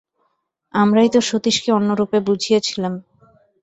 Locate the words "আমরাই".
0.73-1.09